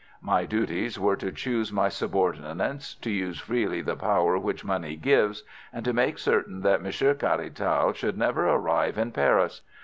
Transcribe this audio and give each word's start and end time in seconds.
"My 0.23 0.45
duties 0.45 0.99
were 0.99 1.15
to 1.17 1.31
choose 1.31 1.71
my 1.71 1.87
subordinates, 1.87 2.95
to 2.95 3.11
use 3.11 3.39
freely 3.39 3.81
the 3.83 3.95
power 3.95 4.35
which 4.39 4.65
money 4.65 4.95
gives, 4.95 5.43
and 5.71 5.85
to 5.85 5.93
make 5.93 6.17
certain 6.17 6.61
that 6.61 6.81
Monsieur 6.81 7.13
Caratal 7.13 7.93
should 7.93 8.17
never 8.17 8.49
arrive 8.49 8.97
in 8.97 9.11
Paris. 9.11 9.61